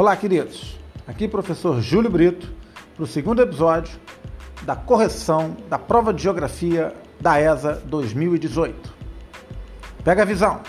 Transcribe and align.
Olá, 0.00 0.16
queridos. 0.16 0.78
Aqui 1.06 1.28
professor 1.28 1.78
Júlio 1.82 2.10
Brito 2.10 2.50
para 2.94 3.04
o 3.04 3.06
segundo 3.06 3.42
episódio 3.42 4.00
da 4.62 4.74
correção 4.74 5.54
da 5.68 5.78
prova 5.78 6.10
de 6.14 6.22
geografia 6.22 6.94
da 7.20 7.38
ESA 7.38 7.82
2018. 7.84 8.94
Pega 10.02 10.22
a 10.22 10.24
visão. 10.24 10.62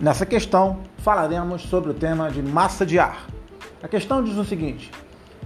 Nessa 0.00 0.26
questão 0.26 0.80
falaremos 0.98 1.62
sobre 1.62 1.92
o 1.92 1.94
tema 1.94 2.28
de 2.28 2.42
massa 2.42 2.84
de 2.84 2.98
ar. 2.98 3.28
A 3.80 3.86
questão 3.86 4.24
diz 4.24 4.36
o 4.36 4.44
seguinte: 4.44 4.90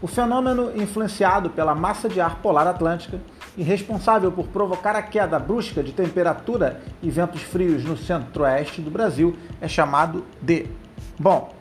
o 0.00 0.06
fenômeno 0.06 0.74
influenciado 0.80 1.50
pela 1.50 1.74
massa 1.74 2.08
de 2.08 2.22
ar 2.22 2.36
polar 2.36 2.66
atlântica 2.66 3.20
e 3.54 3.62
responsável 3.62 4.32
por 4.32 4.46
provocar 4.46 4.96
a 4.96 5.02
queda 5.02 5.38
brusca 5.38 5.82
de 5.82 5.92
temperatura 5.92 6.80
e 7.02 7.10
ventos 7.10 7.42
frios 7.42 7.84
no 7.84 7.98
centro-oeste 7.98 8.80
do 8.80 8.90
Brasil 8.90 9.36
é 9.60 9.68
chamado 9.68 10.24
de. 10.40 10.66
Bom, 11.20 11.52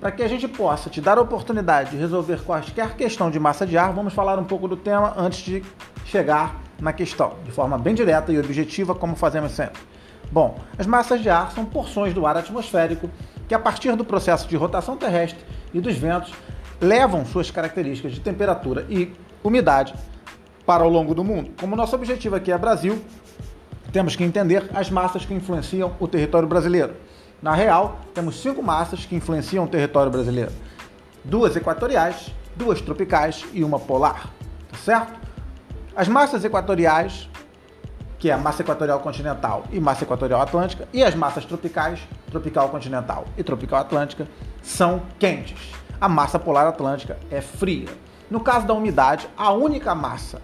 para 0.00 0.12
que 0.12 0.22
a 0.22 0.28
gente 0.28 0.46
possa 0.46 0.90
te 0.90 1.00
dar 1.00 1.18
a 1.18 1.20
oportunidade 1.20 1.90
de 1.90 1.96
resolver 1.96 2.42
qualquer 2.42 2.94
questão 2.96 3.30
de 3.30 3.38
massa 3.38 3.66
de 3.66 3.78
ar, 3.78 3.92
vamos 3.92 4.12
falar 4.12 4.38
um 4.38 4.44
pouco 4.44 4.68
do 4.68 4.76
tema 4.76 5.14
antes 5.16 5.40
de 5.40 5.64
chegar 6.04 6.60
na 6.80 6.92
questão, 6.92 7.34
de 7.44 7.50
forma 7.50 7.78
bem 7.78 7.94
direta 7.94 8.32
e 8.32 8.38
objetiva, 8.38 8.94
como 8.94 9.16
fazemos 9.16 9.52
sempre. 9.52 9.80
Bom, 10.30 10.58
as 10.78 10.86
massas 10.86 11.22
de 11.22 11.30
ar 11.30 11.50
são 11.52 11.64
porções 11.64 12.12
do 12.12 12.26
ar 12.26 12.36
atmosférico 12.36 13.08
que, 13.48 13.54
a 13.54 13.58
partir 13.58 13.94
do 13.96 14.04
processo 14.04 14.48
de 14.48 14.56
rotação 14.56 14.96
terrestre 14.96 15.42
e 15.72 15.80
dos 15.80 15.96
ventos, 15.96 16.32
levam 16.80 17.24
suas 17.24 17.50
características 17.50 18.12
de 18.12 18.20
temperatura 18.20 18.86
e 18.90 19.12
umidade 19.42 19.94
para 20.66 20.84
o 20.84 20.88
longo 20.88 21.14
do 21.14 21.24
mundo. 21.24 21.52
Como 21.58 21.76
nosso 21.76 21.94
objetivo 21.94 22.36
aqui 22.36 22.50
é 22.50 22.58
Brasil, 22.58 23.02
temos 23.92 24.16
que 24.16 24.24
entender 24.24 24.68
as 24.74 24.90
massas 24.90 25.24
que 25.24 25.32
influenciam 25.32 25.94
o 26.00 26.08
território 26.08 26.48
brasileiro. 26.48 26.94
Na 27.42 27.54
real, 27.54 28.00
temos 28.14 28.40
cinco 28.40 28.62
massas 28.62 29.04
que 29.04 29.14
influenciam 29.14 29.64
o 29.64 29.68
território 29.68 30.10
brasileiro: 30.10 30.52
duas 31.24 31.54
equatoriais, 31.54 32.32
duas 32.56 32.80
tropicais 32.80 33.44
e 33.52 33.62
uma 33.62 33.78
polar. 33.78 34.30
Tá 34.70 34.76
certo? 34.78 35.20
As 35.94 36.08
massas 36.08 36.44
equatoriais, 36.44 37.28
que 38.18 38.30
é 38.30 38.32
a 38.32 38.38
massa 38.38 38.62
equatorial 38.62 39.00
continental 39.00 39.64
e 39.70 39.78
massa 39.78 40.04
equatorial 40.04 40.40
atlântica, 40.40 40.88
e 40.92 41.02
as 41.02 41.14
massas 41.14 41.44
tropicais, 41.44 42.00
tropical 42.30 42.68
continental 42.70 43.26
e 43.36 43.42
tropical 43.42 43.80
atlântica, 43.80 44.26
são 44.62 45.02
quentes. 45.18 45.72
A 46.00 46.08
massa 46.08 46.38
polar 46.38 46.66
atlântica 46.66 47.18
é 47.30 47.40
fria. 47.40 47.88
No 48.30 48.40
caso 48.40 48.66
da 48.66 48.74
umidade, 48.74 49.28
a 49.36 49.52
única 49.52 49.94
massa 49.94 50.42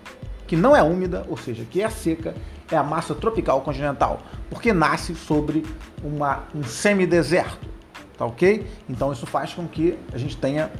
que 0.53 0.57
não 0.59 0.77
é 0.77 0.83
úmida, 0.83 1.25
ou 1.31 1.37
seja, 1.39 1.65
que 1.65 1.81
é 1.81 1.89
seca, 1.89 2.35
é 2.71 2.77
a 2.77 2.83
massa 2.83 3.15
tropical 3.15 3.63
continental, 3.63 4.21
porque 4.51 4.71
nasce 4.71 5.15
sobre 5.15 5.65
uma, 6.05 6.43
um 6.55 6.63
semideserto, 6.63 7.67
tá 8.19 8.27
ok? 8.27 8.67
Então 8.87 9.11
isso 9.11 9.25
faz 9.25 9.55
com 9.55 9.67
que 9.67 9.99
a 10.13 10.19
gente 10.19 10.37
tenha 10.37 10.71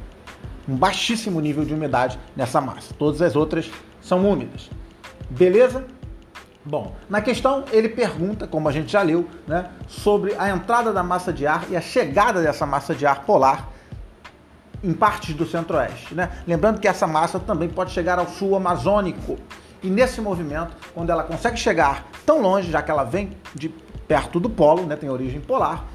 um 0.69 0.77
baixíssimo 0.77 1.41
nível 1.41 1.65
de 1.65 1.73
umidade 1.73 2.19
nessa 2.37 2.61
massa. 2.61 2.93
Todas 2.99 3.23
as 3.23 3.35
outras 3.35 3.71
são 4.03 4.29
úmidas. 4.29 4.69
Beleza? 5.31 5.87
Bom, 6.63 6.95
na 7.09 7.23
questão 7.23 7.65
ele 7.73 7.89
pergunta, 7.89 8.47
como 8.47 8.69
a 8.69 8.73
gente 8.73 8.93
já 8.93 9.01
leu, 9.01 9.27
né, 9.47 9.71
sobre 9.89 10.35
a 10.39 10.51
entrada 10.51 10.93
da 10.93 11.03
massa 11.03 11.33
de 11.33 11.47
ar 11.47 11.65
e 11.71 11.77
a 11.79 11.81
chegada 11.81 12.43
dessa 12.43 12.67
massa 12.67 12.95
de 12.95 13.07
ar 13.07 13.25
polar 13.25 13.73
em 14.85 14.93
partes 14.93 15.35
do 15.35 15.47
centro-oeste. 15.47 16.15
Né? 16.15 16.29
Lembrando 16.47 16.79
que 16.79 16.87
essa 16.87 17.07
massa 17.07 17.41
também 17.41 17.71
pode 17.71 17.91
chegar 17.91 18.19
ao 18.19 18.29
sul 18.29 18.55
amazônico. 18.55 19.39
E 19.83 19.89
nesse 19.89 20.21
movimento, 20.21 20.77
quando 20.95 21.11
ela 21.11 21.23
consegue 21.23 21.57
chegar 21.57 22.07
tão 22.25 22.41
longe, 22.41 22.71
já 22.71 22.81
que 22.83 22.91
ela 22.91 23.05
vem 23.05 23.37
de 23.55 23.69
perto 24.07 24.39
do 24.39 24.49
polo, 24.49 24.85
né, 24.85 24.97
tem 24.97 25.11
origem 25.11 25.41
polar, 25.41 25.87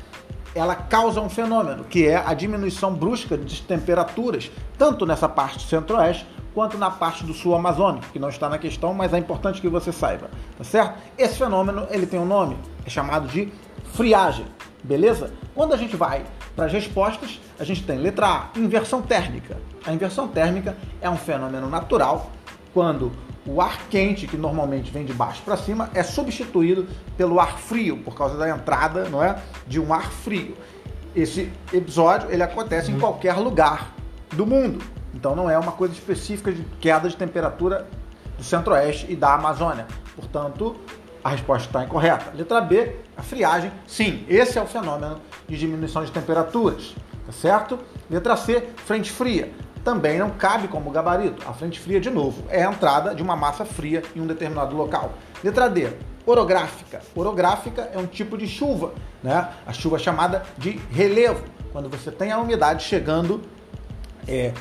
ela 0.53 0.75
causa 0.75 1.21
um 1.21 1.29
fenômeno, 1.29 1.83
que 1.83 2.07
é 2.07 2.17
a 2.17 2.33
diminuição 2.33 2.93
brusca 2.93 3.37
de 3.37 3.61
temperaturas, 3.61 4.51
tanto 4.77 5.05
nessa 5.05 5.29
parte 5.29 5.67
centro-oeste 5.67 6.25
quanto 6.53 6.77
na 6.77 6.89
parte 6.89 7.23
do 7.23 7.33
sul 7.33 7.53
amazônico, 7.53 8.07
que 8.11 8.17
não 8.17 8.29
está 8.29 8.49
na 8.49 8.57
questão, 8.57 8.91
mas 8.91 9.13
é 9.13 9.19
importante 9.19 9.61
que 9.61 9.69
você 9.69 9.91
saiba, 9.91 10.31
tá 10.57 10.63
certo? 10.63 10.97
Esse 11.15 11.37
fenômeno, 11.37 11.85
ele 11.91 12.07
tem 12.07 12.19
um 12.19 12.25
nome, 12.25 12.57
é 12.83 12.89
chamado 12.89 13.27
de 13.27 13.53
friagem, 13.93 14.47
beleza? 14.83 15.31
Quando 15.53 15.73
a 15.73 15.77
gente 15.77 15.95
vai 15.95 16.25
para 16.55 16.65
as 16.65 16.73
respostas, 16.73 17.39
a 17.59 17.63
gente 17.63 17.83
tem 17.83 17.99
letra 17.99 18.27
A, 18.27 18.59
inversão 18.59 19.03
térmica. 19.03 19.57
A 19.85 19.93
inversão 19.93 20.27
térmica 20.27 20.75
é 20.99 21.07
um 21.07 21.15
fenômeno 21.15 21.69
natural 21.69 22.31
quando 22.73 23.11
o 23.47 23.61
ar 23.61 23.87
quente, 23.89 24.27
que 24.27 24.35
normalmente 24.35 24.91
vem 24.91 25.05
de 25.05 25.13
baixo 25.13 25.41
para 25.43 25.55
cima, 25.55 25.89
é 25.93 26.03
substituído 26.03 26.87
pelo 27.15 27.39
ar 27.39 27.57
frio, 27.57 27.97
por 27.97 28.13
causa 28.13 28.37
da 28.37 28.49
entrada 28.49 29.07
não 29.09 29.23
é, 29.23 29.37
de 29.65 29.79
um 29.79 29.93
ar 29.93 30.11
frio. 30.11 30.55
Esse 31.15 31.51
episódio 31.71 32.29
ele 32.29 32.43
acontece 32.43 32.91
em 32.91 32.95
uhum. 32.95 32.99
qualquer 32.99 33.33
lugar 33.35 33.93
do 34.33 34.45
mundo. 34.45 34.83
Então 35.13 35.35
não 35.35 35.49
é 35.49 35.57
uma 35.57 35.71
coisa 35.71 35.93
específica 35.93 36.51
de 36.51 36.61
queda 36.79 37.07
de 37.07 37.15
temperatura 37.15 37.87
do 38.37 38.43
centro-oeste 38.43 39.07
e 39.09 39.15
da 39.15 39.33
Amazônia. 39.33 39.87
Portanto, 40.15 40.75
a 41.23 41.29
resposta 41.29 41.67
está 41.67 41.83
incorreta. 41.83 42.31
Letra 42.35 42.61
B, 42.61 42.97
a 43.15 43.23
friagem. 43.23 43.71
Sim, 43.87 44.25
esse 44.27 44.59
é 44.59 44.61
o 44.61 44.67
fenômeno 44.67 45.19
de 45.47 45.57
diminuição 45.57 46.03
de 46.03 46.11
temperaturas, 46.11 46.95
tá 47.25 47.31
certo? 47.31 47.79
Letra 48.09 48.35
C, 48.35 48.67
frente 48.85 49.11
fria. 49.11 49.51
Também 49.83 50.19
não 50.19 50.31
cabe 50.31 50.67
como 50.67 50.91
gabarito. 50.91 51.47
A 51.47 51.53
frente 51.53 51.79
fria, 51.79 51.99
de 51.99 52.09
novo, 52.09 52.43
é 52.49 52.63
a 52.63 52.71
entrada 52.71 53.15
de 53.15 53.23
uma 53.23 53.35
massa 53.35 53.65
fria 53.65 54.03
em 54.15 54.21
um 54.21 54.27
determinado 54.27 54.75
local. 54.75 55.13
Letra 55.43 55.69
D, 55.69 55.89
orográfica. 56.25 57.01
Orográfica 57.15 57.89
é 57.93 57.97
um 57.97 58.05
tipo 58.05 58.37
de 58.37 58.47
chuva, 58.47 58.93
né? 59.23 59.49
A 59.65 59.73
chuva 59.73 59.97
chamada 59.97 60.43
de 60.57 60.79
relevo, 60.91 61.43
quando 61.71 61.89
você 61.89 62.11
tem 62.11 62.31
a 62.31 62.39
umidade 62.39 62.83
chegando 62.83 63.41
é, 64.27 64.51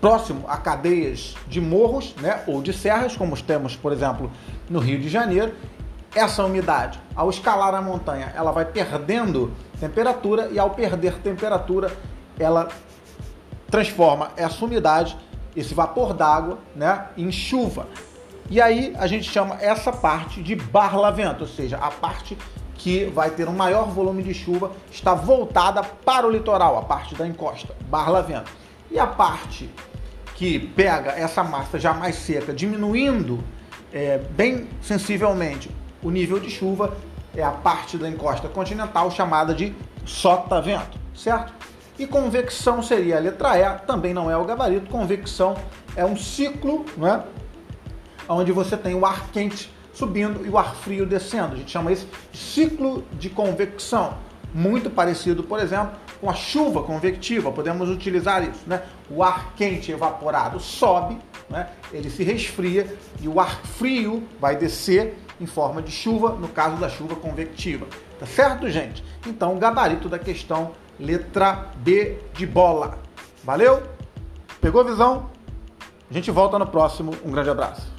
próximo 0.00 0.44
a 0.48 0.56
cadeias 0.56 1.34
de 1.48 1.60
morros, 1.60 2.14
né, 2.20 2.42
ou 2.46 2.62
de 2.62 2.72
serras, 2.72 3.16
como 3.16 3.40
temos, 3.42 3.74
por 3.74 3.92
exemplo, 3.92 4.30
no 4.68 4.78
Rio 4.78 5.00
de 5.00 5.08
Janeiro, 5.08 5.52
essa 6.14 6.44
umidade, 6.44 7.00
ao 7.14 7.28
escalar 7.28 7.74
a 7.74 7.82
montanha, 7.82 8.32
ela 8.34 8.50
vai 8.52 8.64
perdendo 8.64 9.52
temperatura 9.78 10.48
e 10.50 10.58
ao 10.58 10.70
perder 10.70 11.14
temperatura, 11.18 11.92
ela 12.38 12.68
transforma 13.70 14.30
essa 14.36 14.64
umidade, 14.64 15.16
esse 15.54 15.74
vapor 15.74 16.12
d'água, 16.12 16.58
né, 16.74 17.06
em 17.16 17.30
chuva. 17.32 17.88
E 18.48 18.60
aí 18.60 18.94
a 18.98 19.06
gente 19.06 19.28
chama 19.28 19.56
essa 19.60 19.92
parte 19.92 20.42
de 20.42 20.54
barlavento, 20.54 21.42
ou 21.42 21.48
seja, 21.48 21.76
a 21.78 21.90
parte 21.90 22.38
que 22.74 23.06
vai 23.06 23.30
ter 23.30 23.48
um 23.48 23.52
maior 23.52 23.88
volume 23.88 24.22
de 24.22 24.32
chuva 24.32 24.70
está 24.90 25.14
voltada 25.14 25.82
para 25.82 26.26
o 26.26 26.30
litoral, 26.30 26.78
a 26.78 26.82
parte 26.82 27.14
da 27.14 27.26
encosta, 27.26 27.74
barlavento. 27.88 28.50
E 28.90 28.98
a 28.98 29.06
parte 29.06 29.68
que 30.34 30.58
pega 30.58 31.10
essa 31.12 31.42
massa 31.42 31.78
já 31.78 31.94
mais 31.94 32.16
seca, 32.16 32.52
diminuindo 32.52 33.42
é, 33.92 34.18
bem 34.18 34.68
sensivelmente 34.82 35.70
o 36.02 36.10
nível 36.10 36.38
de 36.38 36.50
chuva 36.50 36.96
é 37.34 37.42
a 37.42 37.50
parte 37.50 37.96
da 37.96 38.08
encosta 38.08 38.48
continental 38.48 39.10
chamada 39.10 39.54
de 39.54 39.74
sotavento, 40.04 40.98
certo? 41.14 41.55
E 41.98 42.06
convecção 42.06 42.82
seria 42.82 43.16
a 43.16 43.20
letra 43.20 43.58
E, 43.58 43.86
também 43.86 44.12
não 44.12 44.30
é 44.30 44.36
o 44.36 44.44
gabarito. 44.44 44.90
Convecção 44.90 45.56
é 45.94 46.04
um 46.04 46.16
ciclo, 46.16 46.84
né? 46.96 47.24
Onde 48.28 48.52
você 48.52 48.76
tem 48.76 48.94
o 48.94 49.06
ar 49.06 49.28
quente 49.30 49.72
subindo 49.94 50.44
e 50.44 50.50
o 50.50 50.58
ar 50.58 50.74
frio 50.74 51.06
descendo. 51.06 51.54
A 51.54 51.56
gente 51.56 51.70
chama 51.70 51.90
isso 51.90 52.06
de 52.30 52.38
ciclo 52.38 53.04
de 53.12 53.30
convecção. 53.30 54.18
Muito 54.52 54.90
parecido, 54.90 55.42
por 55.42 55.58
exemplo, 55.58 55.96
com 56.20 56.28
a 56.28 56.34
chuva 56.34 56.82
convectiva. 56.82 57.50
Podemos 57.50 57.88
utilizar 57.88 58.42
isso, 58.42 58.62
né? 58.66 58.82
O 59.10 59.22
ar 59.22 59.54
quente 59.54 59.90
evaporado 59.90 60.60
sobe, 60.60 61.18
né? 61.48 61.68
ele 61.92 62.10
se 62.10 62.22
resfria 62.22 62.86
e 63.20 63.28
o 63.28 63.40
ar 63.40 63.60
frio 63.64 64.22
vai 64.40 64.56
descer 64.56 65.16
em 65.40 65.46
forma 65.46 65.82
de 65.82 65.90
chuva, 65.90 66.30
no 66.30 66.48
caso 66.48 66.76
da 66.76 66.88
chuva 66.88 67.14
convectiva. 67.16 67.86
Tá 68.18 68.26
certo, 68.26 68.68
gente? 68.68 69.04
Então, 69.26 69.54
o 69.54 69.58
gabarito 69.58 70.08
da 70.08 70.18
questão, 70.18 70.72
letra 70.98 71.70
B 71.76 72.18
de 72.34 72.46
bola. 72.46 72.98
Valeu? 73.44 73.82
Pegou 74.60 74.80
a 74.80 74.84
visão? 74.84 75.30
A 76.10 76.14
gente 76.14 76.30
volta 76.30 76.58
no 76.58 76.66
próximo. 76.66 77.14
Um 77.24 77.30
grande 77.30 77.50
abraço. 77.50 77.95